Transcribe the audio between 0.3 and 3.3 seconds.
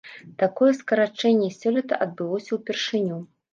Такое скарачэнне сёлета адбылося ўпершыню.